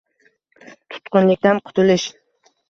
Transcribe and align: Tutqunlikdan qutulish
Tutqunlikdan 0.95 1.61
qutulish 1.67 2.09